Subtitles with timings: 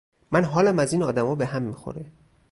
[0.31, 2.05] من حالم از این آدما به هم می خوره